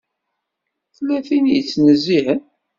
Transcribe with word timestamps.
Tella 0.95 1.19
tin 1.27 1.45
i 1.47 1.51
yettnezzihen. 1.55 2.41